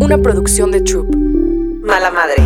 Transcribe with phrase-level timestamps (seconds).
[0.00, 1.14] una producción de Troop.
[1.82, 2.36] Mala Madre.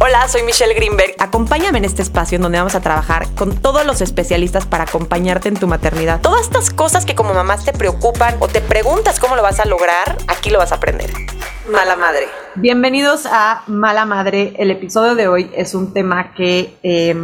[0.00, 1.14] Hola, soy Michelle Greenberg.
[1.18, 5.48] Acompáñame en este espacio en donde vamos a trabajar con todos los especialistas para acompañarte
[5.48, 6.20] en tu maternidad.
[6.20, 9.64] Todas estas cosas que como mamás te preocupan o te preguntas cómo lo vas a
[9.64, 11.10] lograr, aquí lo vas a aprender.
[11.70, 12.26] Mala Madre.
[12.56, 14.54] Bienvenidos a Mala Madre.
[14.58, 17.16] El episodio de hoy es un tema que eh,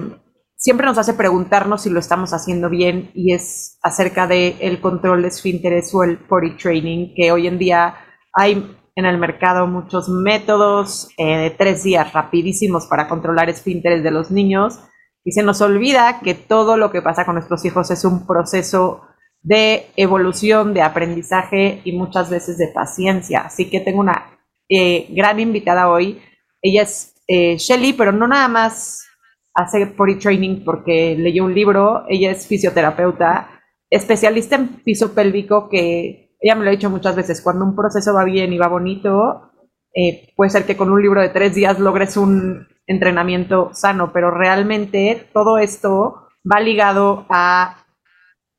[0.57, 5.23] siempre nos hace preguntarnos si lo estamos haciendo bien y es acerca del el control
[5.23, 7.97] de esfínteres o el potty training, que hoy en día
[8.33, 14.11] hay en el mercado muchos métodos eh, de tres días rapidísimos para controlar esfínteres de
[14.11, 14.81] los niños
[15.22, 19.03] y se nos olvida que todo lo que pasa con nuestros hijos es un proceso
[19.41, 23.43] de evolución, de aprendizaje y muchas veces de paciencia.
[23.43, 24.36] Así que tengo una
[24.69, 26.21] eh, gran invitada hoy.
[26.61, 29.07] Ella es eh, Shelly, pero no nada más
[29.55, 32.03] hace potty training porque leyó un libro.
[32.08, 33.48] Ella es fisioterapeuta,
[33.91, 38.15] especialista en piso pélvico que ella me lo ha dicho muchas veces, cuando un proceso
[38.15, 39.51] va bien y va bonito,
[39.95, 44.30] eh, puede ser que con un libro de tres días logres un entrenamiento sano, pero
[44.30, 47.84] realmente todo esto va ligado a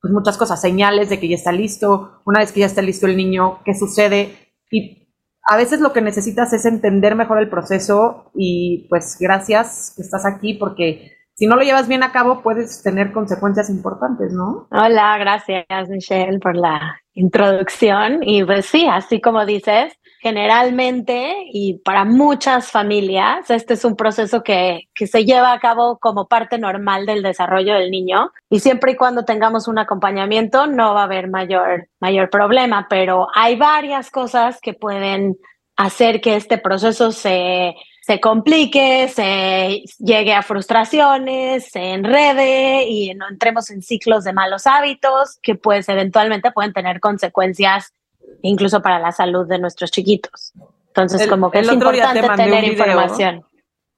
[0.01, 3.07] pues, muchas cosas, señales de que ya está listo, una vez que ya está listo
[3.07, 4.99] el niño, qué sucede y
[5.43, 10.25] a veces lo que necesitas es entender mejor el proceso y pues gracias que estás
[10.25, 14.67] aquí porque si no lo llevas bien a cabo puedes tener consecuencias importantes, ¿no?
[14.71, 18.19] Hola, gracias Michelle por la introducción.
[18.23, 24.41] Y pues sí, así como dices, generalmente y para muchas familias, este es un proceso
[24.41, 28.31] que, que, se lleva a cabo como parte normal del desarrollo del niño.
[28.49, 33.27] Y siempre y cuando tengamos un acompañamiento, no va a haber mayor, mayor problema, pero
[33.33, 35.37] hay varias cosas que pueden
[35.75, 37.73] hacer que este proceso se
[38.09, 44.65] se complique, se llegue a frustraciones, se enrede y no entremos en ciclos de malos
[44.65, 47.93] hábitos que pues eventualmente pueden tener consecuencias
[48.41, 50.53] incluso para la salud de nuestros chiquitos.
[50.87, 53.45] Entonces, como que es importante tener información.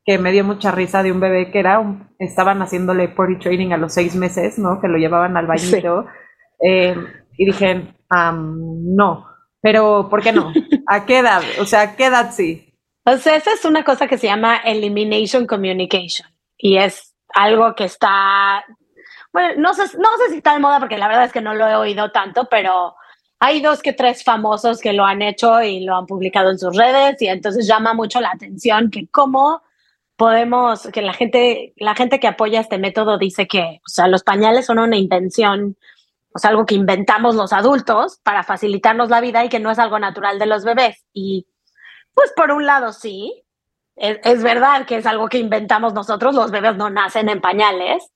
[0.04, 1.82] Que me dio mucha risa de un bebé que era,
[2.20, 4.82] estaban haciéndole potty training a los seis meses, ¿no?
[4.82, 6.06] Que lo llevaban al bañito.
[6.62, 6.98] Eh,
[7.38, 9.26] y dije, no,
[9.62, 10.52] pero ¿por qué no?
[10.88, 11.44] ¿A qué edad?
[11.62, 12.71] O sea, ¿a qué edad sí?
[13.04, 17.86] O sea, esa es una cosa que se llama elimination communication y es algo que
[17.86, 18.64] está,
[19.34, 21.56] bueno, no sé, no sé si está de moda porque la verdad es que no
[21.56, 22.96] lo he oído tanto, pero
[23.40, 26.78] hay dos que tres famosos que lo han hecho y lo han publicado en sus
[26.78, 29.64] redes y entonces llama mucho la atención que cómo
[30.16, 34.22] podemos, que la gente, la gente que apoya este método dice que, o sea, los
[34.22, 35.76] pañales son una invención,
[36.34, 39.80] o sea, algo que inventamos los adultos para facilitarnos la vida y que no es
[39.80, 41.04] algo natural de los bebés.
[41.12, 41.48] Y
[42.14, 43.44] pues por un lado sí,
[43.96, 48.12] es, verdad que es algo que inventamos nosotros, los bebés no nacen en pañales,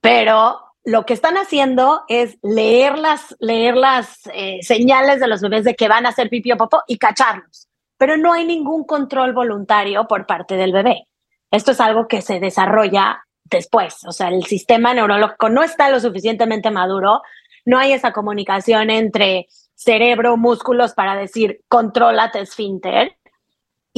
[0.00, 5.64] pero lo que están haciendo es leer las, leer las eh, señales de los bebés
[5.64, 7.68] de que van a hacer pipí o popó y cacharlos,
[7.98, 11.06] pero no hay ningún control voluntario por parte del bebé.
[11.50, 16.00] Esto es algo que se desarrolla después, o sea, el sistema neurológico no está lo
[16.00, 17.22] suficientemente maduro,
[17.64, 23.17] no hay esa comunicación entre cerebro, músculos para decir, contrólate esfínter,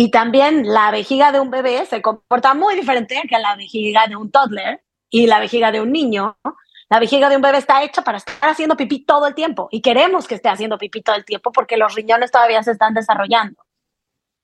[0.03, 4.17] y también la vejiga de un bebé se comporta muy diferente que la vejiga de
[4.17, 6.39] un toddler y la vejiga de un niño.
[6.89, 9.83] La vejiga de un bebé está hecha para estar haciendo pipí todo el tiempo y
[9.83, 13.63] queremos que esté haciendo pipí todo el tiempo porque los riñones todavía se están desarrollando.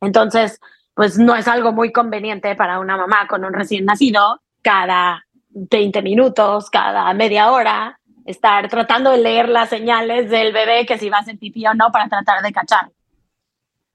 [0.02, 0.60] Entonces,
[0.92, 6.02] pues no es algo muy conveniente para una mamá con un recién nacido cada 20
[6.02, 11.16] minutos, cada media hora, estar tratando de leer las señales del bebé que si va
[11.16, 12.90] a hacer pipí o no para tratar de cachar.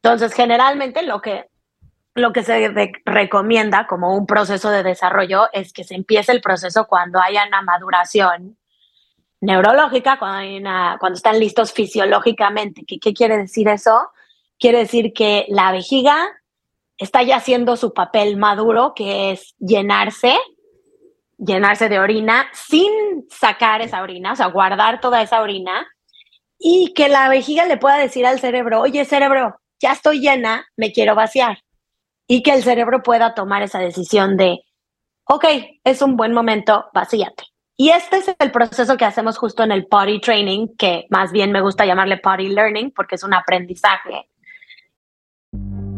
[0.03, 1.50] Entonces, generalmente lo que
[2.16, 2.73] lo que se
[3.05, 7.61] recomienda como un proceso de desarrollo es que se empiece el proceso cuando haya una
[7.61, 8.57] maduración
[9.39, 12.83] neurológica, cuando, están listos fisiológicamente.
[12.85, 14.11] ¿Qué, ¿Qué quiere decir eso?
[14.59, 16.27] Quiere decir que la vejiga
[16.97, 20.38] está ya haciendo su papel maduro, que es llenarse,
[21.38, 25.88] llenarse de orina sin sacar esa orina, o sea, guardar toda esa orina,
[26.59, 30.91] y que la vejiga le pueda decir al cerebro, oye, cerebro, ya estoy llena, me
[30.91, 31.57] quiero vaciar
[32.31, 34.62] y que el cerebro pueda tomar esa decisión de,
[35.25, 35.44] ok,
[35.83, 37.44] es un buen momento, vacíate.
[37.75, 41.51] Y este es el proceso que hacemos justo en el potty training, que más bien
[41.51, 44.30] me gusta llamarle potty learning porque es un aprendizaje.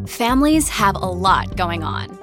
[0.08, 2.23] Families have a lot going on.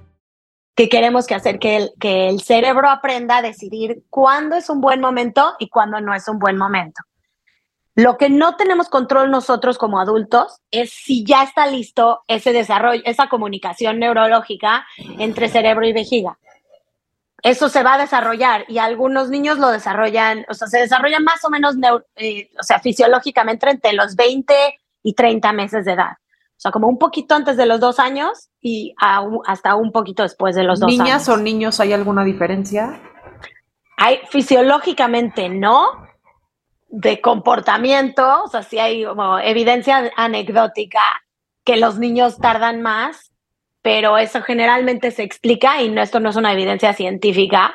[0.81, 4.81] Que queremos que hacer que el, que el cerebro aprenda a decidir cuándo es un
[4.81, 7.03] buen momento y cuándo no es un buen momento.
[7.93, 13.03] Lo que no tenemos control nosotros como adultos es si ya está listo ese desarrollo,
[13.05, 14.87] esa comunicación neurológica
[15.19, 16.39] entre cerebro y vejiga.
[17.43, 21.45] Eso se va a desarrollar y algunos niños lo desarrollan, o sea, se desarrolla más
[21.45, 21.75] o menos,
[22.15, 24.55] eh, o sea, fisiológicamente entre los 20
[25.03, 26.13] y 30 meses de edad.
[26.61, 28.93] O sea, como un poquito antes de los dos años y
[29.47, 31.03] hasta un poquito después de los dos años.
[31.03, 33.01] ¿Niñas o niños hay alguna diferencia?
[33.97, 35.87] Hay, fisiológicamente no,
[36.87, 41.01] de comportamiento, o sea, sí hay como evidencia anecdótica
[41.63, 43.31] que los niños tardan más,
[43.81, 47.73] pero eso generalmente se explica, y no, esto no es una evidencia científica,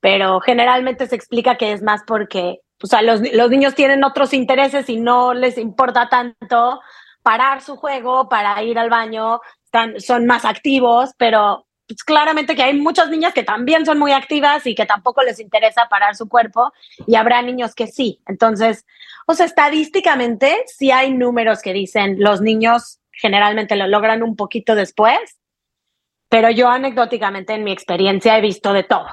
[0.00, 4.34] pero generalmente se explica que es más porque, o sea, los, los niños tienen otros
[4.34, 6.80] intereses y no les importa tanto
[7.24, 9.40] parar su juego para ir al baño,
[9.98, 14.66] son más activos, pero pues claramente que hay muchas niñas que también son muy activas
[14.66, 16.72] y que tampoco les interesa parar su cuerpo
[17.06, 18.20] y habrá niños que sí.
[18.26, 18.86] Entonces,
[19.26, 24.74] o sea, estadísticamente sí hay números que dicen los niños generalmente lo logran un poquito
[24.74, 25.18] después,
[26.28, 29.06] pero yo anecdóticamente en mi experiencia he visto de todo.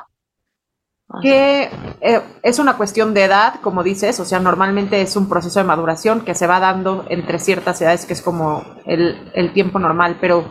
[1.22, 1.70] Que
[2.02, 5.66] eh, es una cuestión de edad, como dices, o sea, normalmente es un proceso de
[5.66, 10.18] maduración que se va dando entre ciertas edades, que es como el, el tiempo normal,
[10.22, 10.46] pero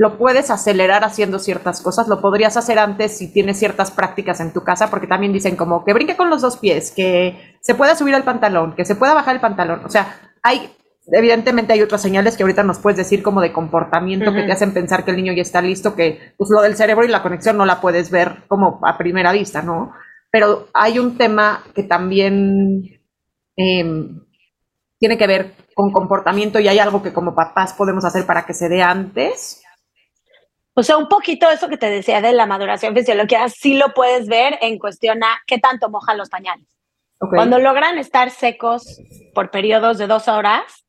[0.00, 4.52] lo puedes acelerar haciendo ciertas cosas, lo podrías hacer antes si tienes ciertas prácticas en
[4.52, 7.94] tu casa, porque también dicen como que brinque con los dos pies, que se pueda
[7.94, 10.74] subir el pantalón, que se pueda bajar el pantalón, o sea, hay,
[11.12, 14.72] evidentemente hay otras señales que ahorita nos puedes decir como de comportamiento que te hacen
[14.72, 17.56] pensar que el niño ya está listo, que pues lo del cerebro y la conexión
[17.56, 19.92] no la puedes ver como a primera vista, ¿no?
[20.30, 23.00] Pero hay un tema que también
[23.56, 24.20] em,
[24.98, 28.54] tiene que ver con comportamiento y hay algo que como papás podemos hacer para que
[28.54, 29.62] se dé antes
[30.74, 34.28] o sea, un poquito eso que te decía de la maduración fisiológica, sí lo puedes
[34.28, 36.66] ver en cuestión a qué tanto mojan los pañales.
[37.18, 38.98] Cuando logran estar secos
[39.34, 40.86] por periodos de dos horas,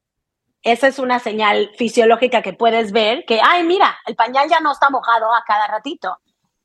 [0.64, 4.72] esa es una señal fisiológica que puedes ver que, ay, mira, el pañal ya no
[4.72, 6.20] está mojado a cada ratito.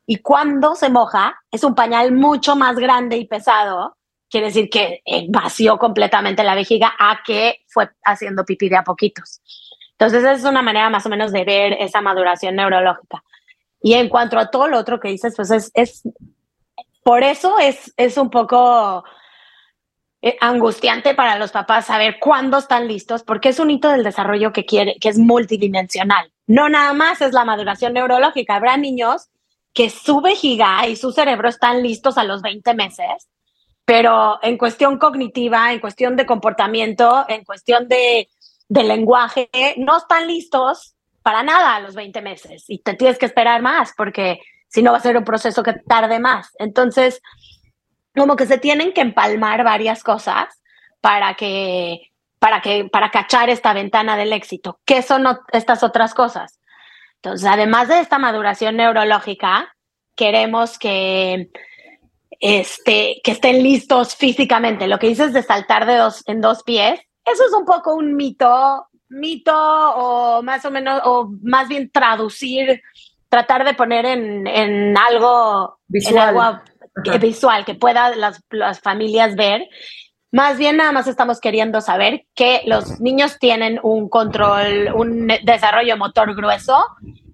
[0.06, 3.96] Y cuando se moja, es un pañal mucho más grande y pesado,
[4.31, 8.84] quiere decir que eh, vació completamente la vejiga a que fue haciendo pipí de a
[8.84, 9.40] poquitos.
[9.93, 13.25] Entonces, esa es una manera más o menos de ver esa maduración neurológica.
[13.81, 16.02] Y en cuanto a todo lo otro que dices, pues es, es
[17.02, 19.04] por eso es, es un poco
[20.40, 24.64] angustiante para los papás saber cuándo están listos, porque es un hito del desarrollo que
[24.64, 26.32] quiere, que es multidimensional.
[26.46, 28.56] No nada más es la maduración neurológica.
[28.56, 29.28] Habrá niños
[29.72, 33.28] que su vejiga y su cerebro están listos a los 20 meses,
[33.84, 38.28] pero en cuestión cognitiva, en cuestión de comportamiento, en cuestión de
[38.68, 43.26] de lenguaje no están listos para nada a los 20 meses y te tienes que
[43.26, 46.54] esperar más porque si no va a ser un proceso que tarde más.
[46.58, 47.22] Entonces,
[48.16, 50.46] como que se tienen que empalmar varias cosas
[51.00, 54.78] para que para que para cachar esta ventana del éxito.
[54.84, 56.60] ¿Qué son estas otras cosas?
[57.16, 59.74] Entonces, además de esta maduración neurológica,
[60.14, 61.50] queremos que
[62.40, 64.86] este, que estén listos físicamente.
[64.86, 68.14] Lo que dices de saltar de dos, en dos pies, eso es un poco un
[68.14, 72.82] mito, mito o más o menos, o más bien traducir,
[73.28, 76.62] tratar de poner en, algo visual,
[77.20, 78.42] visual que pueda las,
[78.82, 79.68] familias ver.
[80.32, 85.97] Más bien nada más estamos queriendo saber que los niños tienen un control, un desarrollo
[85.97, 86.85] motor grueso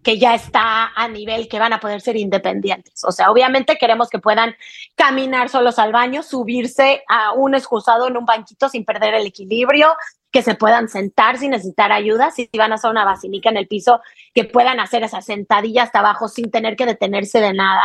[0.03, 3.05] que ya está a nivel que van a poder ser independientes.
[3.05, 4.57] O sea, obviamente queremos que puedan
[4.97, 9.95] caminar solos al baño, subirse a un excusado en un banquito sin perder el equilibrio,
[10.33, 13.69] que se puedan sentar sin necesitar ayuda, si van a hacer una basílica en el
[13.69, 14.01] piso,
[14.35, 17.85] que puedan hacer esa sentadilla hasta abajo sin tener que detenerse de nada.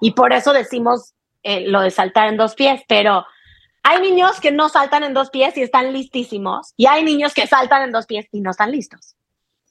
[0.00, 3.24] Y por eso decimos eh, lo de saltar en dos pies, pero
[3.82, 7.46] hay niños que no saltan en dos pies y están listísimos, y hay niños que
[7.46, 9.14] saltan en dos pies y no están listos.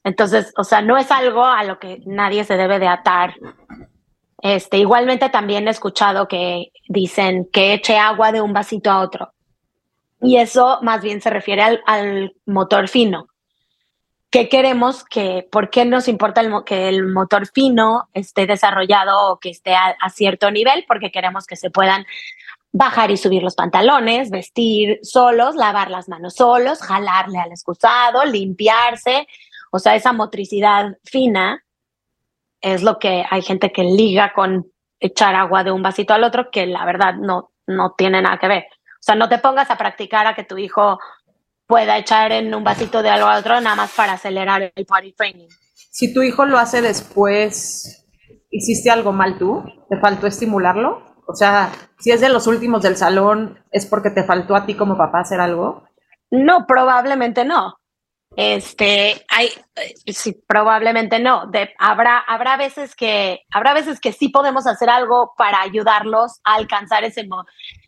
[0.05, 3.35] Entonces, o sea, no es algo a lo que nadie se debe de atar.
[4.41, 9.33] Este, igualmente también he escuchado que dicen que eche agua de un vasito a otro.
[10.21, 13.27] Y eso más bien se refiere al, motor fino.
[14.35, 19.39] ¿Qué queremos que, por qué nos importa el, que el motor fino esté desarrollado o
[19.39, 20.83] que esté a, a cierto nivel?
[20.89, 22.05] Porque queremos que se puedan
[22.73, 29.25] bajar y subir los pantalones, vestir solos, lavar las manos solos, jalarle al excusado, limpiarse,
[29.71, 31.63] o sea, esa motricidad fina
[32.59, 36.51] es lo que hay gente que liga con echar agua de un vasito al otro,
[36.51, 38.65] que la verdad no, no tiene nada que ver.
[38.95, 40.99] O sea, no te pongas a practicar a que tu hijo
[41.67, 45.13] pueda echar en un vasito de algo al otro nada más para acelerar el party
[45.13, 45.47] training.
[45.91, 48.05] Si tu hijo lo hace después
[48.49, 51.03] hiciste algo mal tú, te faltó estimularlo.
[51.27, 54.75] O sea, si es de los últimos del salón, ¿es porque te faltó a ti
[54.75, 55.83] como papá hacer algo?
[56.31, 57.77] No, probablemente no.
[58.35, 61.47] Este, hay, eh, sí, probablemente no.
[61.47, 66.55] De, habrá, habrá veces que, habrá veces que sí podemos hacer algo para ayudarlos a
[66.55, 67.27] alcanzar ese.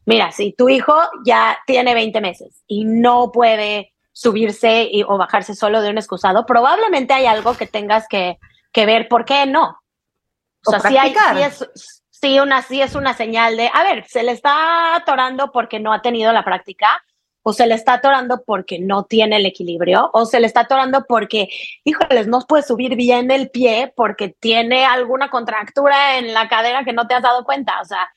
[0.07, 0.95] Mira, si tu hijo
[1.25, 6.45] ya tiene 20 meses y no puede subirse y, o bajarse solo de un excusado,
[6.45, 8.39] probablemente hay algo que tengas que,
[8.71, 9.77] que ver por qué no.
[10.65, 11.69] O, sea, sí, hay, sí, es,
[12.09, 15.91] sí, una, sí es una señal de, a ver, se le está atorando porque no
[15.91, 17.03] ha tenido la práctica
[17.43, 21.05] o se le está atorando porque no tiene el equilibrio, o se le está atorando
[21.05, 21.49] porque,
[21.83, 26.93] híjoles, no puede subir bien el pie porque tiene alguna contractura en la cadera que
[26.93, 27.79] no te has dado cuenta.
[27.81, 28.09] O sea,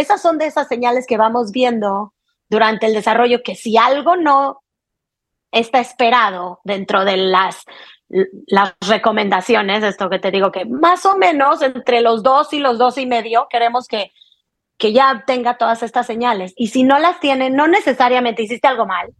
[0.00, 2.14] esas son de esas señales que vamos viendo
[2.48, 4.62] durante el desarrollo que si algo no
[5.52, 7.64] está esperado dentro de las,
[8.46, 12.78] las recomendaciones, esto que te digo que más o menos entre los dos y los
[12.78, 14.12] dos y medio queremos que
[14.78, 16.54] que ya tenga todas estas señales.
[16.56, 19.12] Y si no las tiene, no necesariamente hiciste algo mal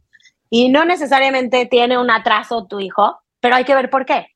[0.49, 4.29] y no necesariamente tiene un atraso tu hijo, pero hay que ver por qué.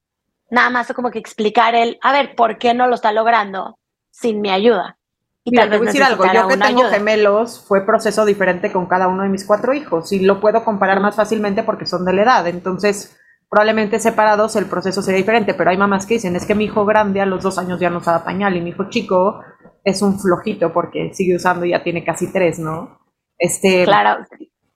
[0.50, 3.78] Nada más como que explicar el, a ver, ¿por qué no lo está logrando
[4.11, 4.99] sin mi ayuda?
[5.44, 9.08] Y tal vez voy decir algo, yo que tengo gemelos, fue proceso diferente con cada
[9.08, 12.22] uno de mis cuatro hijos y lo puedo comparar más fácilmente porque son de la
[12.22, 12.46] edad.
[12.46, 13.18] Entonces,
[13.50, 16.84] probablemente separados el proceso sería diferente, pero hay mamás que dicen, es que mi hijo
[16.84, 19.42] grande a los dos años ya no usaba pañal y mi hijo chico
[19.84, 23.00] es un flojito porque sigue usando y ya tiene casi tres, ¿no?
[23.37, 24.25] Este, claro.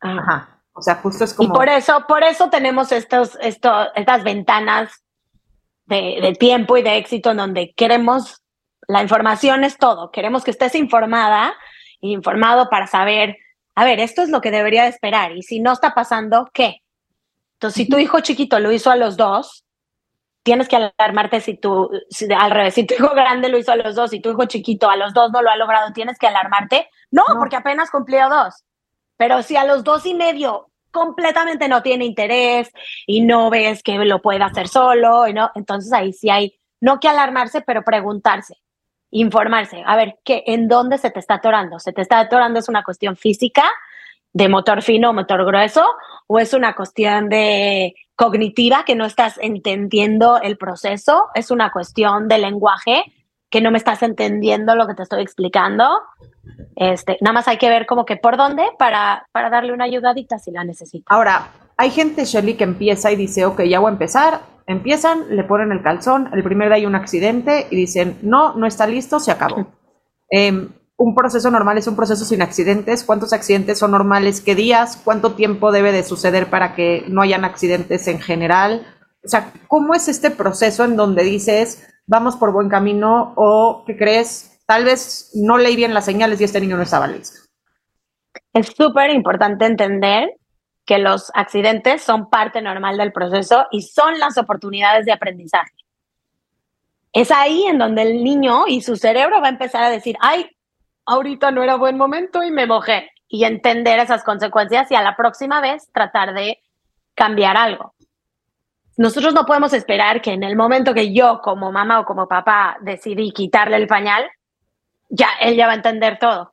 [0.01, 0.61] Ajá.
[0.73, 1.49] O sea, justo es como.
[1.49, 4.91] Y por eso, por eso tenemos estos, estos, estas ventanas
[5.87, 8.43] de, de tiempo y de éxito en donde queremos,
[8.89, 10.11] la información es todo.
[10.11, 11.55] Queremos que estés informada,
[12.01, 13.37] informado para saber,
[13.75, 15.33] a ver, esto es lo que debería esperar.
[15.33, 16.83] Y si no está pasando, ¿qué?
[17.55, 19.65] Entonces, si tu hijo chiquito lo hizo a los dos,
[20.43, 21.91] tienes que alarmarte si tú,
[22.39, 24.89] al revés, si tu hijo grande lo hizo a los dos y tu hijo chiquito
[24.89, 26.89] a los dos no lo ha logrado, tienes que alarmarte.
[27.11, 28.65] No, porque apenas cumplió dos.
[29.17, 32.71] Pero si a los dos y medio completamente no tiene interés
[33.07, 35.51] y no ves que lo puede hacer solo, ¿no?
[35.55, 38.55] entonces ahí sí hay, no que alarmarse, pero preguntarse,
[39.11, 39.83] informarse.
[39.87, 41.79] A ver, ¿qué, ¿en dónde se te está atorando?
[41.79, 43.65] ¿Se te está atorando es una cuestión física?
[44.37, 45.83] de motor fino motor grueso,
[46.27, 52.29] o es una cuestión de cognitiva que no estás entendiendo el proceso, es una cuestión
[52.29, 53.03] de lenguaje
[53.49, 55.89] que no me estás entendiendo lo que te estoy explicando.
[56.75, 60.39] Este, nada más hay que ver como que por dónde para, para darle una ayudadita
[60.39, 61.07] si la necesita.
[61.15, 61.49] Ahora,
[61.79, 64.41] hay gente, Shelly, que empieza y dice, ok, ya voy a empezar.
[64.67, 68.67] Empiezan, le ponen el calzón, el primer día hay un accidente y dicen, no, no
[68.67, 69.69] está listo, se acabó.
[70.31, 70.69] Eh,
[70.99, 73.05] un proceso normal es un proceso sin accidentes.
[73.05, 74.41] ¿Cuántos accidentes son normales?
[74.41, 75.01] ¿Qué días?
[75.05, 78.87] ¿Cuánto tiempo debe de suceder para que no hayan accidentes en general?
[79.23, 83.97] O sea, ¿cómo es este proceso en donde dices, vamos por buen camino o qué
[83.97, 84.59] crees?
[84.67, 87.41] Tal vez no leí bien las señales y este niño no estaba listo.
[88.55, 90.31] Es súper importante entender
[90.87, 95.73] que los accidentes son parte normal del proceso y son las oportunidades de aprendizaje.
[97.13, 100.49] Es ahí en donde el niño y su cerebro va a empezar a decir, ay,
[101.05, 103.11] ahorita no era buen momento y me mojé.
[103.29, 106.61] Y entender esas consecuencias y a la próxima vez tratar de
[107.15, 107.95] cambiar algo.
[108.97, 112.79] Nosotros no podemos esperar que en el momento que yo como mamá o como papá
[112.81, 114.25] decidí quitarle el pañal,
[115.09, 116.53] ya él ya va a entender todo.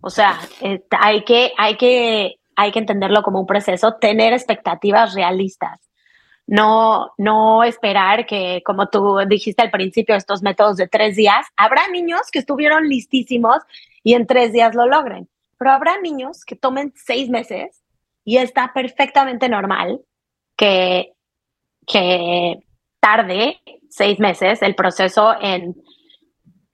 [0.00, 5.14] O sea, eh, hay, que, hay, que, hay que entenderlo como un proceso, tener expectativas
[5.14, 5.80] realistas.
[6.46, 11.88] No, no esperar que, como tú dijiste al principio, estos métodos de tres días, habrá
[11.88, 13.58] niños que estuvieron listísimos
[14.02, 17.82] y en tres días lo logren, pero habrá niños que tomen seis meses
[18.24, 20.00] y está perfectamente normal
[20.56, 21.14] que,
[21.86, 22.58] que
[23.00, 25.74] tarde seis meses el proceso en,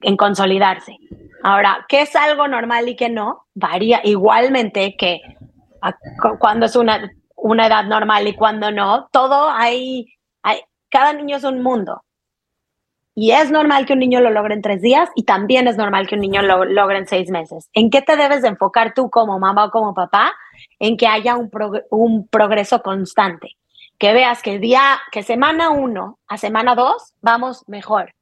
[0.00, 0.96] en consolidarse.
[1.42, 3.46] Ahora, ¿qué es algo normal y qué no?
[3.54, 5.20] Varía igualmente que
[6.38, 7.10] cuando es una
[7.42, 9.08] una edad normal y cuando no.
[9.12, 10.60] Todo hay, hay,
[10.90, 12.02] cada niño es un mundo.
[13.14, 16.06] Y es normal que un niño lo logre en tres días y también es normal
[16.06, 17.68] que un niño lo logre en seis meses.
[17.72, 20.32] ¿En qué te debes de enfocar tú como mamá o como papá?
[20.78, 21.50] En que haya un,
[21.90, 23.56] un progreso constante.
[23.98, 28.14] Que veas que día, que semana uno a semana dos vamos mejor.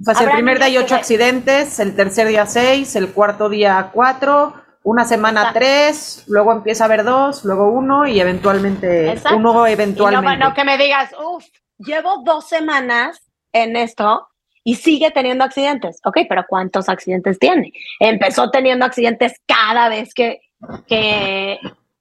[0.00, 3.90] O sea, el primer día hay ocho accidentes, el tercer día seis, el cuarto día
[3.92, 10.34] cuatro, una semana tres, luego empieza a haber dos, luego uno y eventualmente uno eventualmente.
[10.34, 11.44] Y no, bueno, que me digas, uff,
[11.78, 13.20] llevo dos semanas
[13.52, 14.28] en esto
[14.64, 16.00] y sigue teniendo accidentes.
[16.04, 17.72] Ok, pero ¿cuántos accidentes tiene?
[17.98, 20.40] Empezó teniendo accidentes cada vez que,
[20.86, 21.58] que,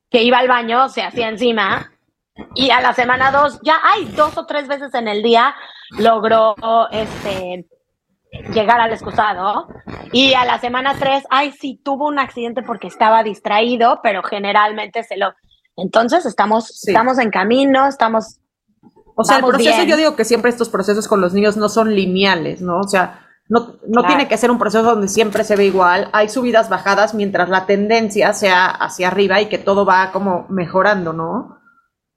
[0.09, 1.91] que iba al baño, se hacía encima.
[2.55, 5.53] Y a la semana dos, ya hay dos o tres veces en el día
[5.97, 6.55] logró
[6.91, 7.65] este,
[8.53, 9.67] llegar al excusado.
[10.11, 15.03] Y a la semana 3, ay, sí, tuvo un accidente porque estaba distraído, pero generalmente
[15.03, 15.33] se lo...
[15.75, 18.39] Entonces estamos, estamos en camino, estamos...
[19.15, 21.93] O sea, el proceso, yo digo que siempre estos procesos con los niños no son
[21.93, 22.79] lineales, ¿no?
[22.79, 26.09] O sea, no, no tiene que ser un proceso donde siempre se ve igual.
[26.13, 31.11] Hay subidas, bajadas, mientras la tendencia sea hacia arriba y que todo va como mejorando,
[31.11, 31.59] ¿no?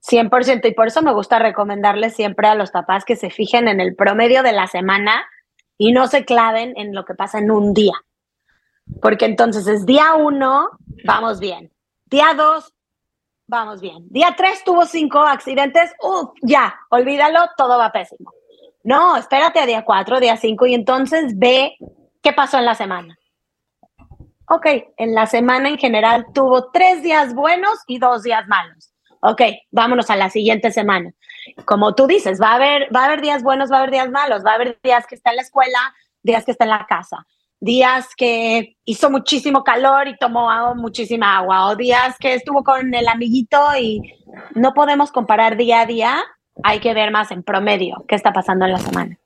[0.09, 0.69] 100%.
[0.69, 3.97] Y por eso me gusta recomendarles siempre a los papás que se fijen en el
[3.97, 5.25] promedio de la semana
[5.79, 7.95] y no se claven en lo que pasa en un día.
[9.01, 10.71] Porque entonces es día uno,
[11.05, 11.73] vamos bien.
[12.07, 12.75] Día dos,
[13.47, 14.07] vamos bien.
[14.11, 16.31] Día tres tuvo cinco accidentes, ¡Uf!
[16.43, 18.33] ya, olvídalo, todo va pésimo.
[18.85, 21.77] No, espérate a día cuatro, día cinco y entonces ve
[22.23, 23.17] qué pasó en la semana.
[24.49, 28.93] Ok, en la semana en general tuvo tres días buenos y dos días malos.
[29.21, 31.13] Ok, vámonos a la siguiente semana.
[31.65, 34.11] Como tú dices, va a haber, va a haber días buenos, va a haber días
[34.11, 35.79] malos, va a haber días que está en la escuela,
[36.23, 37.27] días que está en la casa,
[37.61, 43.09] días que hizo muchísimo calor y tomó muchísima agua, o días que estuvo con el
[43.09, 44.01] amiguito y
[44.55, 46.23] no podemos comparar día a día
[46.63, 49.19] hay que ver más en promedio qué está pasando en la semana.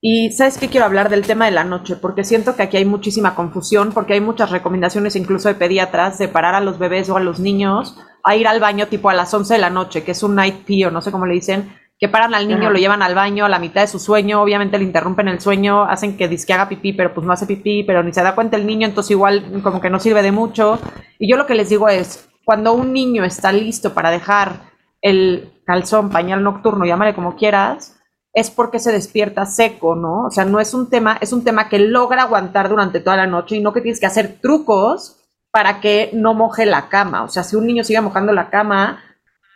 [0.00, 2.84] Y sabes qué quiero hablar del tema de la noche, porque siento que aquí hay
[2.84, 7.16] muchísima confusión, porque hay muchas recomendaciones incluso de pediatras de parar a los bebés o
[7.16, 10.10] a los niños a ir al baño tipo a las 11 de la noche, que
[10.10, 12.78] es un night pee o no sé cómo le dicen, que paran al niño, lo
[12.78, 16.16] llevan al baño a la mitad de su sueño, obviamente le interrumpen el sueño, hacen
[16.16, 18.66] que disque haga pipí, pero pues no hace pipí, pero ni se da cuenta el
[18.66, 20.80] niño, entonces igual como que no sirve de mucho.
[21.20, 25.52] Y yo lo que les digo es, cuando un niño está listo para dejar el
[25.64, 28.00] calzón, pañal nocturno, llámale como quieras,
[28.34, 30.26] es porque se despierta seco, ¿no?
[30.26, 33.28] O sea, no es un tema, es un tema que logra aguantar durante toda la
[33.28, 35.15] noche y no que tienes que hacer trucos
[35.56, 37.22] para que no moje la cama.
[37.22, 39.02] O sea, si un niño sigue mojando la cama,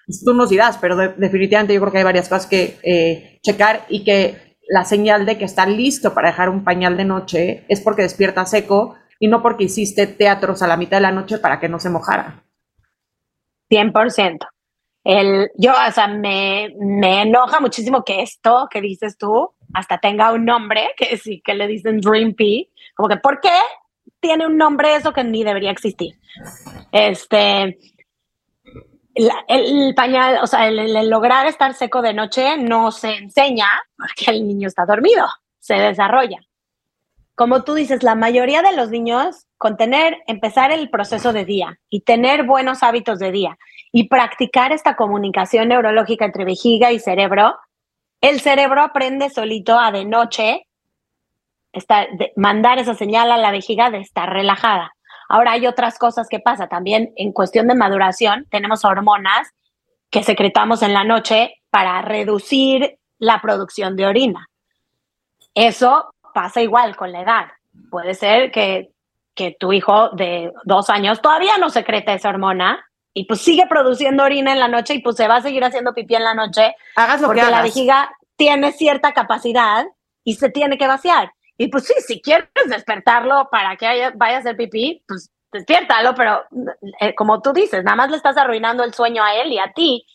[0.06, 3.84] pues tú nos dirás, pero definitivamente yo creo que hay varias cosas que eh, checar
[3.90, 7.82] y que la señal de que está listo para dejar un pañal de noche es
[7.82, 11.60] porque despierta seco y no porque hiciste teatros a la mitad de la noche para
[11.60, 12.44] que no se mojara.
[13.70, 14.38] 100%.
[15.04, 20.32] El, yo, o sea, me, me, enoja muchísimo que esto que dices tú hasta tenga
[20.32, 23.50] un nombre, que sí, que le dicen Dream Pea, como que, ¿por qué
[24.20, 26.18] tiene un nombre eso que ni debería existir?
[26.92, 27.78] Este,
[29.14, 34.46] el, pañal, o sea, el, lograr estar seco de noche no se enseña porque el
[34.46, 35.26] niño está dormido,
[35.58, 36.38] se desarrolla.
[37.34, 41.78] Como tú dices, la mayoría de los niños con tener, empezar el proceso de día
[41.88, 43.58] y tener buenos hábitos de día
[43.92, 47.56] y practicar esta comunicación neurológica entre vejiga y cerebro,
[48.20, 50.66] el cerebro aprende solito a de noche
[51.72, 54.92] estar, mandar esa señal a la vejiga de estar relajada.
[55.28, 58.46] Ahora hay otras cosas que pasa también en cuestión de maduración.
[58.50, 59.48] Tenemos hormonas
[60.10, 64.48] que secretamos en la noche para reducir la producción de orina.
[65.54, 67.48] Eso pasa igual con la edad.
[67.90, 68.90] Puede ser que,
[69.34, 74.24] que tu hijo de dos años todavía no secreta esa hormona y pues sigue produciendo
[74.24, 76.74] orina en la noche y pues se va a seguir haciendo pipí en la noche.
[76.96, 79.86] Hagas lo porque que la vejiga tiene cierta capacidad
[80.24, 81.32] y se tiene que vaciar.
[81.60, 86.44] Y pues sí, si quieres despertarlo para que vaya a hacer pipí, pues despiértalo, pero
[87.00, 89.70] eh, como tú dices, nada más le estás arruinando el sueño a él y a
[89.74, 90.06] ti.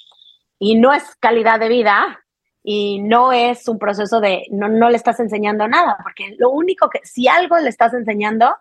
[0.57, 2.23] Y no es calidad de vida
[2.63, 6.89] y no es un proceso de, no, no le estás enseñando nada, porque lo único
[6.89, 8.55] que, si algo le estás enseñando,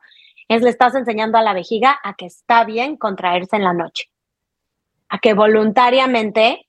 [0.49, 4.11] es le estás enseñando a la vejiga a que está bien contraerse en la noche
[5.09, 6.69] a que voluntariamente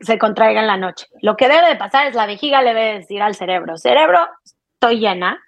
[0.00, 1.06] se contraiga en la noche.
[1.20, 4.26] Lo que debe de pasar es la vejiga le debe decir al cerebro, cerebro,
[4.78, 5.42] estoy llena,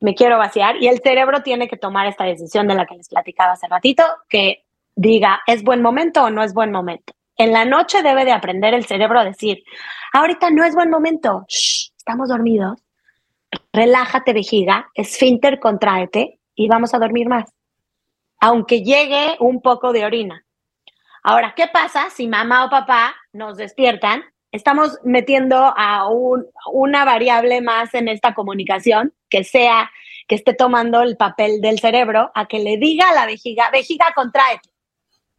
[0.00, 3.08] me quiero vaciar, y el cerebro tiene que tomar esta decisión de la que les
[3.08, 7.12] platicaba hace ratito, que diga, ¿es buen momento o no es buen momento?
[7.36, 9.62] En la noche debe de aprender el cerebro a decir,
[10.12, 12.80] ahorita no es buen momento, estamos dormidos,
[13.72, 17.52] relájate vejiga, esfínter, contráete y vamos a dormir más.
[18.40, 20.44] Aunque llegue un poco de orina,
[21.22, 24.24] Ahora, ¿qué pasa si mamá o papá nos despiertan?
[24.50, 26.08] Estamos metiendo a
[26.72, 29.90] una variable más en esta comunicación que sea
[30.26, 34.06] que esté tomando el papel del cerebro a que le diga a la vejiga, vejiga,
[34.14, 34.70] contraete.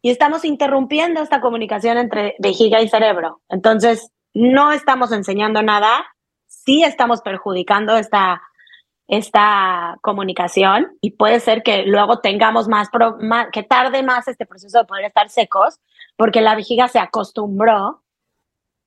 [0.02, 3.40] Y estamos interrumpiendo esta comunicación entre vejiga y cerebro.
[3.48, 6.04] Entonces, no estamos enseñando nada,
[6.46, 8.42] sí estamos perjudicando esta,
[9.08, 12.88] esta comunicación y puede ser que luego tengamos más,
[13.52, 15.80] que tarde más este proceso de poder estar secos
[16.16, 18.02] porque la vejiga se acostumbró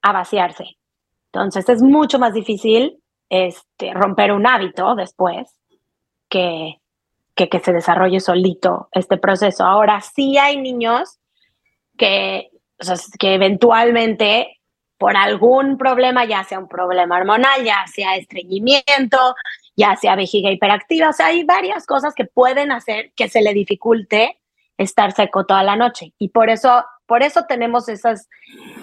[0.04, 0.78] a vaciarse.
[1.32, 5.50] Entonces es mucho más difícil este, romper un hábito después
[6.30, 6.76] que,
[7.34, 9.63] que, se desarrolle solito este proceso.
[9.63, 11.18] Ahora sí hay niños
[11.98, 12.52] que,
[13.18, 14.60] que eventualmente
[14.98, 19.36] por algún problema, ya sea un problema hormonal, ya sea estreñimiento,
[19.76, 23.54] ya sea vejiga hiperactiva, o sea, hay varias cosas que pueden hacer que se le
[23.54, 24.39] dificulte
[24.78, 26.13] estar seco toda la noche.
[26.20, 28.30] Y por eso, por eso tenemos esas,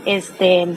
[0.04, 0.76] este,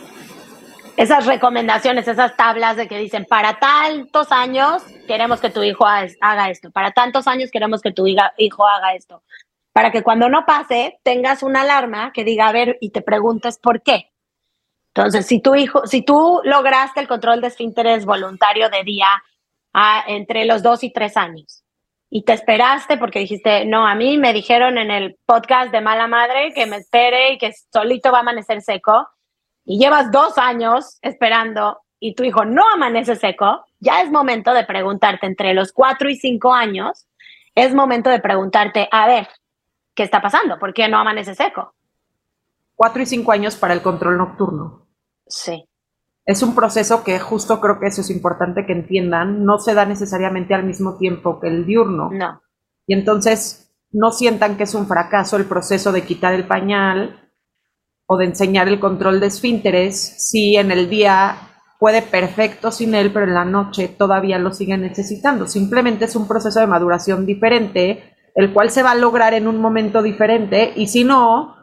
[0.96, 6.50] esas recomendaciones, esas tablas de que dicen, para tantos años queremos que tu hijo haga
[6.50, 9.24] esto, para tantos años queremos que tu hijo haga esto,
[9.72, 13.58] para que cuando no pase tengas una alarma que diga, a ver, y te preguntes
[13.58, 14.12] por qué.
[14.96, 19.08] Entonces, si tu hijo, si tú lograste el control de esfínteres voluntario de día
[20.06, 21.64] entre los dos y tres años
[22.12, 26.06] y te esperaste porque dijiste, no, a mí me dijeron en el podcast de Mala
[26.06, 29.08] Madre que me espere y que solito va a amanecer seco
[29.66, 34.66] y llevas dos años esperando y tu hijo no amanece seco, ya es momento de
[34.66, 37.08] preguntarte entre los cuatro y cinco años,
[37.56, 39.28] es momento de preguntarte, a ver,
[39.96, 40.60] ¿qué está pasando?
[40.60, 41.74] ¿Por qué no amanece seco?
[42.76, 44.88] Cuatro y cinco años para el control nocturno.
[45.28, 45.66] Sí.
[46.26, 49.86] Es un proceso que justo creo que eso es importante que entiendan, no se da
[49.86, 52.10] necesariamente al mismo tiempo que el diurno.
[52.12, 52.42] No.
[52.86, 57.23] Y entonces no sientan que es un fracaso el proceso de quitar el pañal
[58.06, 61.38] o de enseñar el control de esfínteres si en el día
[61.80, 65.48] puede perfecto sin él, pero en la noche todavía lo sigue necesitando.
[65.48, 69.60] Simplemente es un proceso de maduración diferente, el cual se va a lograr en un
[69.60, 71.58] momento diferente y si no,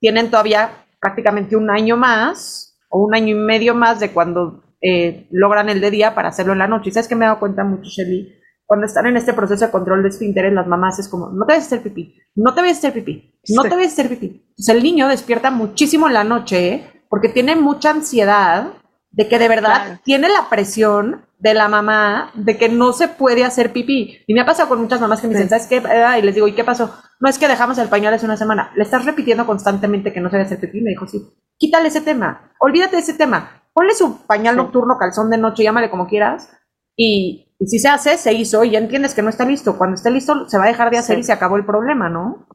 [0.00, 5.26] tienen todavía prácticamente un año más o un año y medio más de cuando eh,
[5.30, 6.90] logran el de día para hacerlo en la noche.
[6.90, 9.72] Y sabes que me he dado cuenta mucho, Shelly, cuando están en este proceso de
[9.72, 12.60] control de esfínteres, las mamás es como, no te vayas a hacer pipí, no te
[12.60, 14.44] vayas a hacer pipí, no te a hacer pipí.
[14.66, 18.72] El niño despierta muchísimo en la noche porque tiene mucha ansiedad
[19.10, 23.44] de que de verdad tiene la presión de la mamá de que no se puede
[23.44, 24.18] hacer pipí.
[24.26, 25.82] Y me ha pasado con muchas mamás que me dicen, ¿sabes qué?
[26.18, 26.92] Y les digo, ¿y qué pasó?
[27.20, 28.72] No es que dejamos el pañal hace una semana.
[28.76, 30.80] Le estás repitiendo constantemente que no se debe hacer pipí.
[30.80, 31.22] Me dijo, sí,
[31.56, 33.62] quítale ese tema, olvídate de ese tema.
[33.72, 36.50] Ponle su pañal nocturno, calzón de noche, llámale como quieras.
[36.96, 39.78] Y, y si se hace, se hizo y ya entiendes que no está listo.
[39.78, 42.47] Cuando esté listo, se va a dejar de hacer y se acabó el problema, ¿no?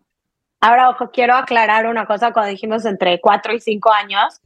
[0.66, 4.40] Ahora, ojo, quiero aclarar una cosa cuando dijimos entre cuatro y cinco años.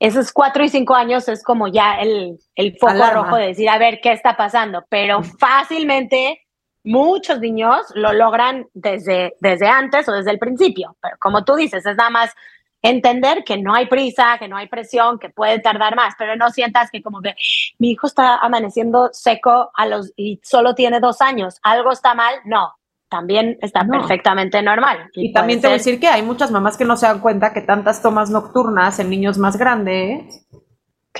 [0.00, 3.78] Esos cuatro y cinco años es como ya el, el foco rojo de decir, a
[3.78, 4.84] ver, ¿qué está pasando?
[4.88, 6.44] Pero fácilmente
[6.82, 10.96] muchos niños lo logran desde, desde antes o desde el principio.
[11.00, 12.34] Pero como tú dices, es nada más
[12.82, 16.50] entender que no hay prisa, que no hay presión, que puede tardar más, pero no
[16.50, 17.36] sientas que como que
[17.78, 22.34] mi hijo está amaneciendo seco a los y solo tiene dos años, algo está mal,
[22.44, 22.74] no,
[23.10, 25.10] también está perfectamente normal.
[25.14, 27.52] Y, también te voy a decir que hay muchas mamás que no se dan cuenta
[27.52, 30.46] que tantas tomas nocturnas en niños más grandes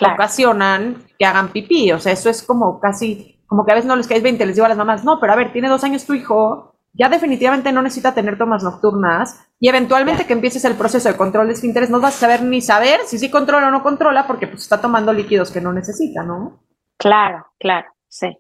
[0.00, 3.96] ocasionan que hagan pipí, o sea, eso es como casi, como que a veces no
[3.96, 6.06] les caes 20, les digo a las mamás, no, pero a ver, tiene dos años
[6.06, 11.08] tu hijo, ya definitivamente no necesita tener tomas nocturnas y eventualmente que empieces el proceso
[11.08, 13.82] de control de esfínteres no vas a saber ni saber si sí controla o no
[13.82, 16.62] controla porque pues está tomando líquidos que no necesita, ¿no?
[16.96, 18.38] Claro, claro, sí.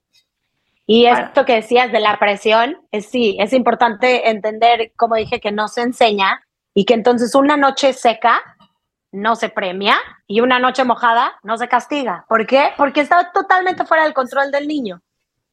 [0.92, 5.52] Y esto que decías de la presión, es sí, es importante entender, como dije, que
[5.52, 8.42] no se enseña y que entonces una noche seca
[9.12, 12.24] no se premia y una noche mojada no se castiga.
[12.28, 12.72] ¿Por qué?
[12.76, 15.00] Porque está totalmente fuera del control del niño.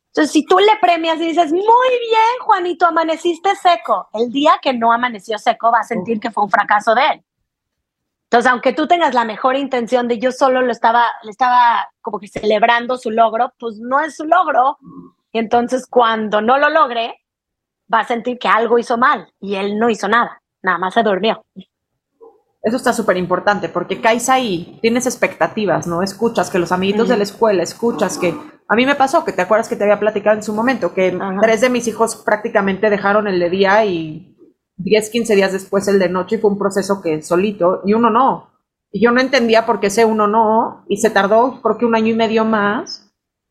[0.08, 4.74] Entonces, si tú le premias y dices, muy bien, Juanito, amaneciste seco, el día que
[4.74, 7.24] no amaneció seco va a sentir que fue un fracaso de él.
[8.24, 12.18] Entonces, aunque tú tengas la mejor intención de yo solo lo estaba, le estaba como
[12.18, 14.80] que celebrando su logro, pues no es su logro.
[15.32, 17.14] Y entonces, cuando no lo logre,
[17.94, 21.04] va a sentir que algo hizo mal y él no hizo nada, nada más se
[21.04, 21.44] durmió.
[22.62, 26.02] Eso está súper importante porque caes ahí, tienes expectativas, ¿no?
[26.02, 28.36] Escuchas que los amiguitos de la escuela, escuchas que
[28.68, 31.18] a mí me pasó, que te acuerdas que te había platicado en su momento, que
[31.42, 34.36] tres de mis hijos prácticamente dejaron el de día y
[34.78, 38.10] 10, 15 días después el de noche y fue un proceso que solito y uno
[38.10, 38.52] no.
[38.92, 41.96] Y yo no entendía por qué ese uno no y se tardó creo que un
[41.96, 43.07] año y medio más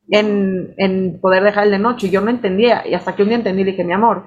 [0.09, 3.29] en, en poder dejar el de noche y yo no entendía y hasta que un
[3.29, 4.25] día entendí dije, mi amor,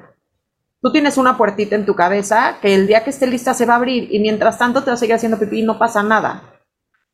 [0.81, 3.73] tú tienes una puertita en tu cabeza que el día que esté lista se va
[3.73, 6.43] a abrir y mientras tanto te vas a seguir haciendo pipí y no pasa nada.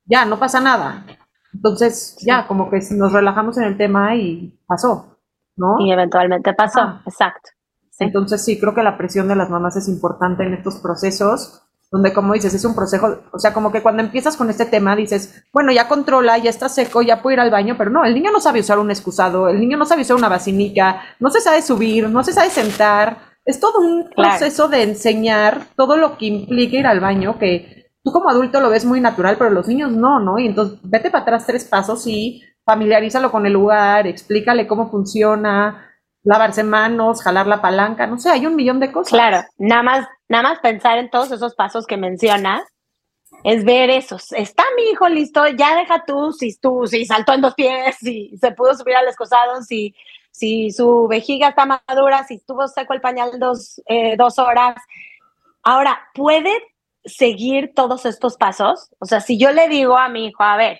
[0.06, 1.06] Ya, no pasa nada.
[1.54, 5.18] Entonces, ya, como que nos relajamos en el tema y pasó,
[5.56, 5.78] ¿no?
[5.80, 7.52] Y eventualmente pasó, exacto.
[8.00, 11.65] Entonces, sí, creo que la presión de las mamás es importante en estos procesos,
[11.96, 14.98] donde, como dices, es un proceso, o sea, como que cuando empiezas con este tema
[14.98, 18.14] dices, bueno, ya controla, ya está seco, ya puedo ir al baño, pero no, el
[18.14, 21.40] niño no sabe usar un excusado, el niño no sabe usar una vacinica, no se
[21.40, 23.18] sabe subir, no se sabe sentar.
[23.46, 28.12] Es todo un proceso de enseñar todo lo que implica ir al baño, que tú
[28.12, 30.38] como adulto lo ves muy natural, pero los niños no, ¿no?
[30.38, 35.95] Y entonces vete para atrás tres pasos y familiarízalo con el lugar, explícale cómo funciona,
[36.26, 39.14] lavarse manos, jalar la palanca, no sé, hay un millón de cosas.
[39.14, 42.64] Claro, nada más, nada más pensar en todos esos pasos que mencionas
[43.44, 44.18] es ver eso.
[44.32, 48.36] Está mi hijo listo, ya deja tú si, tú, si saltó en dos pies, si
[48.38, 49.96] se pudo subir al escosado, si,
[50.32, 54.76] si su vejiga está madura, si estuvo seco el pañal dos, eh, dos horas.
[55.62, 56.52] Ahora, ¿puede
[57.04, 58.90] seguir todos estos pasos?
[58.98, 60.80] O sea, si yo le digo a mi hijo, a ver,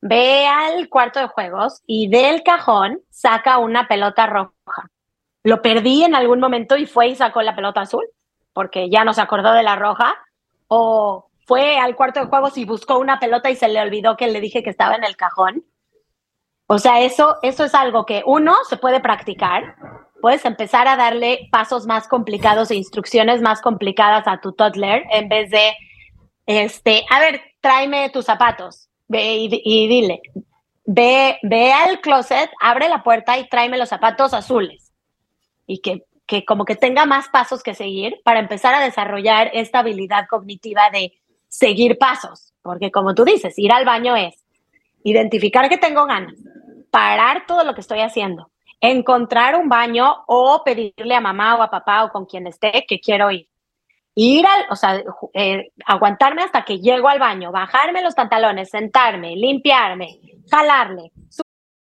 [0.00, 4.90] ve al cuarto de juegos y del cajón saca una pelota roja.
[5.42, 8.04] Lo perdí en algún momento y fue y sacó la pelota azul,
[8.52, 10.16] porque ya no se acordó de la roja.
[10.68, 14.26] O fue al cuarto de juegos y buscó una pelota y se le olvidó que
[14.26, 15.64] le dije que estaba en el cajón.
[16.66, 19.76] O sea, eso, eso es algo que uno se puede practicar.
[20.20, 25.28] Puedes empezar a darle pasos más complicados e instrucciones más complicadas a tu toddler en
[25.28, 25.72] vez de,
[26.46, 30.20] este, a ver, tráeme tus zapatos ve y, dile,
[30.84, 34.92] ve, ve al closet, abre la puerta y tráeme los zapatos azules.
[35.66, 39.80] Y que, que como que tenga más pasos que seguir para empezar a desarrollar esta
[39.80, 41.12] habilidad cognitiva de
[41.48, 42.54] seguir pasos.
[42.62, 44.44] Porque como tú dices, ir al baño es
[45.02, 46.34] identificar que tengo ganas,
[46.90, 51.70] parar todo lo que estoy haciendo, encontrar un baño o pedirle a mamá o a
[51.70, 53.48] papá o con quien esté que quiero ir
[54.16, 55.02] ir al, o sea,
[55.34, 61.12] eh, aguantarme hasta que llego al baño, bajarme los pantalones, sentarme, limpiarme, jalarle.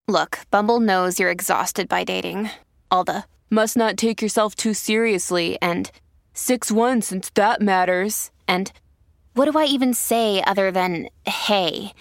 [0.07, 2.51] Look, Bumble knows you're exhausted by dating.
[2.91, 5.91] All the must not take yourself too seriously and
[6.35, 8.31] 6 1 since that matters.
[8.47, 8.71] And
[9.35, 11.93] what do I even say other than hey?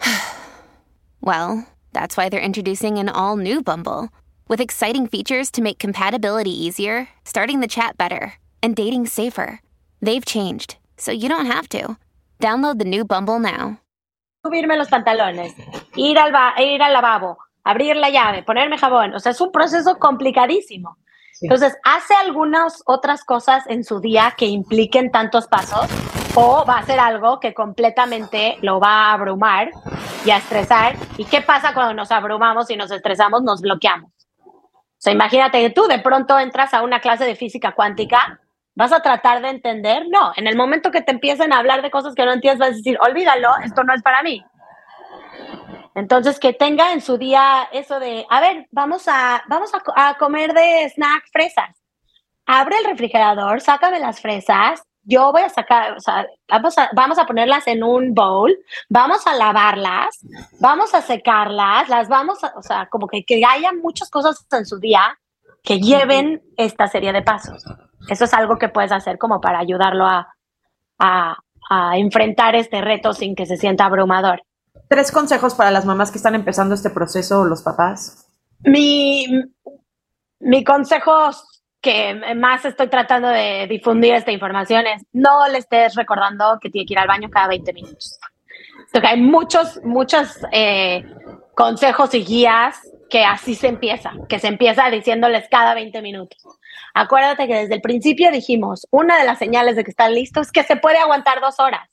[1.20, 4.08] well, that's why they're introducing an all new Bumble
[4.48, 9.60] with exciting features to make compatibility easier, starting the chat better and dating safer.
[10.00, 11.96] They've changed, so you don't have to.
[12.40, 13.78] Download the new Bumble now.
[14.44, 15.54] Subirme los pantalones,
[15.96, 19.14] ir al, ir al lavabo, abrir la llave, ponerme jabón.
[19.14, 20.96] O sea, es un proceso complicadísimo.
[21.42, 25.86] Entonces, ¿hace algunas otras cosas en su día que impliquen tantos pasos?
[26.34, 29.70] ¿O va a hacer algo que completamente lo va a abrumar
[30.24, 30.96] y a estresar?
[31.16, 33.42] ¿Y qué pasa cuando nos abrumamos y nos estresamos?
[33.42, 34.10] Nos bloqueamos.
[34.46, 38.38] O sea, imagínate que tú de pronto entras a una clase de física cuántica
[38.74, 40.04] ¿Vas a tratar de entender?
[40.08, 42.70] No, en el momento que te empiecen a hablar de cosas que no entiendes, vas
[42.70, 44.44] a decir, olvídalo, esto no es para mí.
[45.94, 50.54] Entonces, que tenga en su día eso de, a ver, vamos a, vamos a, comer
[50.54, 51.76] de snack fresas.
[52.46, 57.18] Abre el refrigerador, sácame las fresas, yo voy a sacar, o sea, vamos a, vamos
[57.18, 58.56] a ponerlas en un bowl,
[58.88, 60.20] vamos a lavarlas,
[60.60, 64.66] vamos a secarlas, las vamos a, o sea, como que, que haya muchas cosas en
[64.66, 65.18] su día
[65.62, 67.64] que lleven esta serie de pasos.
[68.08, 70.34] Eso es algo que puedes hacer como para ayudarlo a,
[70.98, 71.36] a,
[71.96, 74.42] enfrentar este reto sin que se sienta abrumador.
[74.88, 78.26] Tres consejos para las mamás que están empezando este proceso o los papás.
[78.64, 79.26] Mi,
[80.40, 81.30] mi consejo
[81.80, 86.86] que más estoy tratando de difundir esta información es no le estés recordando que tiene
[86.86, 88.18] que ir al baño cada 20 minutos.
[88.92, 91.04] Porque hay muchos, muchos eh,
[91.54, 96.42] consejos y guías que así se empieza, que se empieza diciéndoles cada 20 minutos.
[96.94, 100.52] Acuérdate que desde el principio dijimos, una de las señales de que están listos es
[100.52, 101.88] que se puede aguantar dos horas.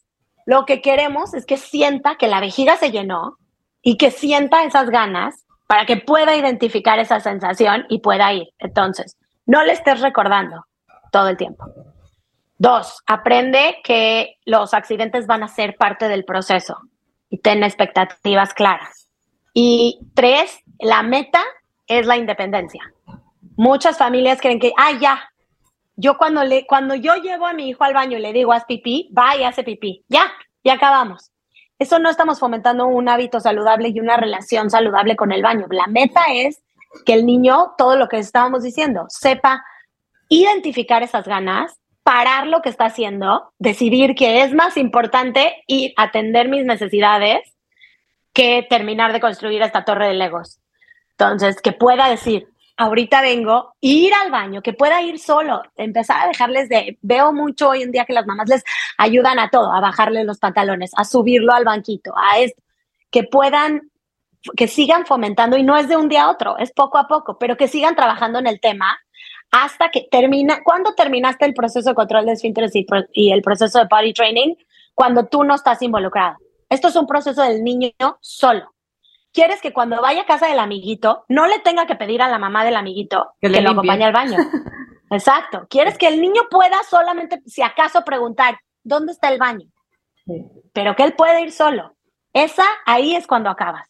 [0.46, 3.38] Lo que queremos es que sienta que la vejiga se llenó
[3.82, 8.48] y que sienta esas ganas para que pueda identificar esa sensación y pueda ir.
[8.60, 10.66] Entonces, no le estés recordando
[11.12, 11.66] todo el tiempo.
[12.58, 16.78] Dos, aprende que los accidentes van a ser parte del proceso
[17.30, 19.10] y ten expectativas claras.
[19.54, 21.42] Y tres, la meta
[21.88, 22.82] es la independencia.
[23.58, 25.30] Muchas familias creen que, ah, ya,
[25.96, 28.66] yo cuando, le, cuando yo llevo a mi hijo al baño y le digo, haz
[28.66, 30.06] pipí, va y hace pipí.
[30.08, 30.32] Ya,
[30.64, 31.32] ya acabamos.
[31.80, 35.66] Eso no estamos fomentando un hábito saludable y una relación saludable con el baño.
[35.72, 36.62] La meta es
[37.04, 39.64] que el niño, todo lo que estábamos diciendo, sepa
[40.30, 46.48] identificar esas ganas, parar lo que está haciendo, decidir que es más importante y atender
[46.48, 47.42] mis necesidades
[48.34, 50.60] que terminar de construir esta torre de Legos.
[51.12, 56.28] Entonces, que pueda decir, ahorita vengo, ir al baño, que pueda ir solo, empezar a
[56.28, 58.64] dejarles de, veo mucho hoy en día que las mamás les
[58.98, 62.62] ayudan a todo, a bajarle los pantalones, a subirlo al banquito, a esto,
[63.10, 63.92] que puedan,
[64.56, 67.40] que sigan fomentando, y no es de un día a otro, es poco a poco,
[67.40, 69.00] pero que sigan trabajando en el tema
[69.50, 73.80] hasta que termina, ¿cuándo terminaste el proceso de control de esfínteres y, y el proceso
[73.80, 74.56] de body training?
[74.94, 76.38] Cuando tú no estás involucrado.
[76.70, 78.74] Esto es un proceso del niño solo
[79.38, 82.40] quieres que cuando vaya a casa del amiguito no le tenga que pedir a la
[82.40, 84.36] mamá del amiguito que, lo acompañe al baño.
[85.12, 85.68] Exacto.
[85.70, 89.68] Quieres que el niño pueda solamente, si acaso, preguntar, ¿dónde está el baño?
[90.74, 91.96] Pero que él puede ir solo.
[92.34, 93.88] Esa ahí es cuando acabas,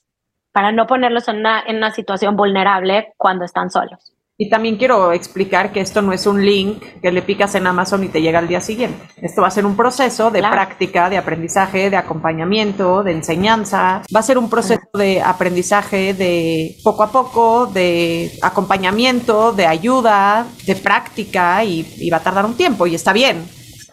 [0.52, 4.14] para no ponerlos en una, en una situación vulnerable cuando están solos.
[4.40, 8.04] Y también quiero explicar que esto no es un link que le picas en Amazon
[8.04, 9.04] y te llega al día siguiente.
[9.20, 10.54] Esto va a ser un proceso de Claro.
[10.54, 14.04] práctica, de aprendizaje, de acompañamiento, de enseñanza.
[14.16, 20.46] Va a ser un proceso de aprendizaje de poco a poco, de acompañamiento, de ayuda,
[20.68, 23.44] de práctica y, y va a tardar un tiempo y está bien.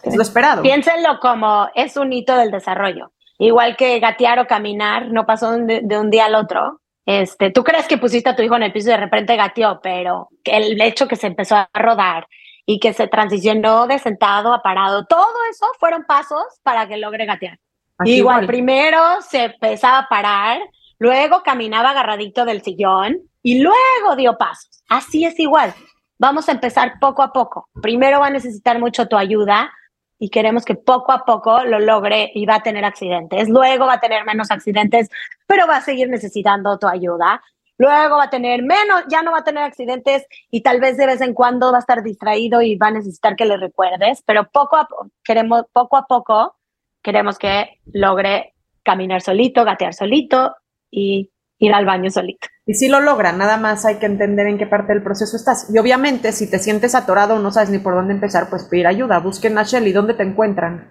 [0.03, 0.61] Es lo esperado.
[0.61, 3.11] Piénsenlo como es un hito del desarrollo.
[3.39, 6.81] Igual que gatear o caminar, no pasó de, de un día al otro.
[7.05, 9.79] Este, tú crees que pusiste a tu hijo en el piso y de repente gateó,
[9.81, 12.27] pero el hecho que se empezó a rodar
[12.65, 17.25] y que se transicionó de sentado a parado, todo eso fueron pasos para que logre
[17.25, 17.59] gatear.
[18.03, 18.45] Igual.
[18.45, 20.59] primero se empezaba a parar,
[20.97, 24.83] luego caminaba agarradito del sillón y luego dio pasos.
[24.89, 25.73] Así es igual.
[26.17, 27.69] Vamos a empezar poco a poco.
[27.81, 29.71] Primero va a necesitar mucho tu ayuda
[30.19, 33.49] y queremos que poco a poco lo logre y va a tener accidentes.
[33.49, 35.09] Luego va a tener menos accidentes,
[35.45, 37.41] pero va a seguir necesitando tu ayuda.
[37.77, 41.07] Luego va a tener menos, ya no va a tener accidentes y tal vez de
[41.07, 44.47] vez en cuando va a estar distraído y va a necesitar que le recuerdes, pero
[44.49, 44.87] poco a,
[45.23, 46.55] queremos, poco a poco
[47.01, 50.55] queremos que logre caminar solito, gatear solito
[50.89, 52.47] y ir al baño solito.
[52.67, 55.69] Y si lo logran, nada más hay que entender en qué parte del proceso estás.
[55.73, 58.87] Y obviamente, si te sientes atorado o no sabes ni por dónde empezar, pues pedir
[58.87, 59.19] ayuda.
[59.19, 59.91] Busquen a Shelly.
[59.91, 60.89] ¿Dónde te encuentran?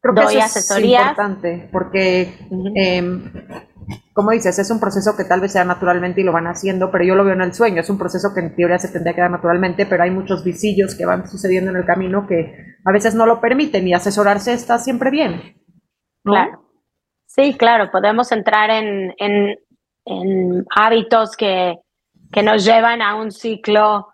[0.00, 1.02] Creo que Doy eso asesorías.
[1.02, 2.34] es importante porque,
[4.12, 7.04] como dices, es un proceso que tal vez sea naturalmente y lo van haciendo, pero
[7.04, 7.80] yo lo veo en el sueño.
[7.80, 10.94] Es un proceso que en teoría se tendría que dar naturalmente, pero hay muchos visillos
[10.94, 14.78] que van sucediendo en el camino que a veces no lo permiten y asesorarse está
[14.78, 15.56] siempre bien.
[16.24, 16.32] ¿no?
[16.32, 16.62] Claro.
[17.26, 19.56] Sí, claro, podemos entrar en, en-
[20.04, 21.76] en hábitos que,
[22.32, 24.08] que nos llevan a un ciclo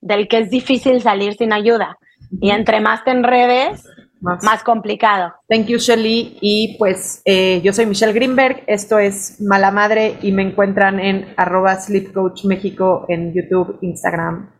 [0.00, 1.96] del que es difícil salir sin ayuda.
[2.40, 3.86] Y entre más te enredes,
[4.24, 4.42] Más.
[4.42, 5.34] más complicado.
[5.48, 6.38] Thank you, Shelly.
[6.40, 11.34] Y pues eh, yo soy Michelle Greenberg, esto es Mala Madre y me encuentran en
[11.36, 14.50] arroba Sleep Coach México en YouTube, Instagram,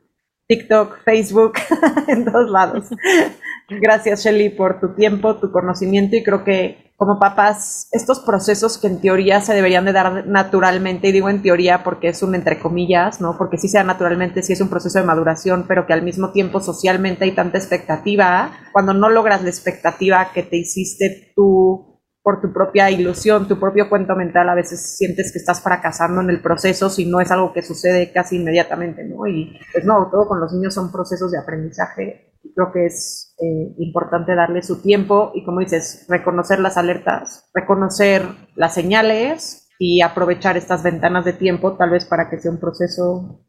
[0.46, 1.54] TikTok, Facebook,
[2.08, 2.84] en todos lados.
[3.68, 8.86] Gracias, Shelly, por tu tiempo, tu conocimiento y creo que como papás, estos procesos que
[8.86, 12.60] en teoría se deberían de dar naturalmente, y digo en teoría porque es un entre
[12.60, 13.36] comillas, ¿no?
[13.36, 16.60] Porque sí sea naturalmente, sí es un proceso de maduración, pero que al mismo tiempo
[16.60, 22.52] socialmente hay tanta expectativa, cuando no logras la expectativa que te hiciste tú por tu
[22.52, 26.88] propia ilusión, tu propio cuento mental, a veces sientes que estás fracasando en el proceso
[26.88, 29.26] si no es algo que sucede casi inmediatamente, ¿no?
[29.26, 32.33] Y pues no, todo con los niños son procesos de aprendizaje.
[32.54, 38.22] Creo que es eh, importante darle su tiempo y, como dices, reconocer las alertas, reconocer
[38.54, 43.40] las señales y aprovechar estas ventanas de tiempo, tal vez para que sea un proceso,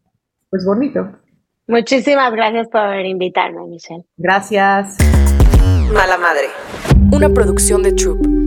[0.50, 1.20] pues bonito.
[1.68, 4.06] Muchísimas gracias por invitarme, Michelle.
[4.18, 4.98] Gracias.
[5.92, 6.48] Mala madre.
[7.12, 8.45] Una producción de Troop.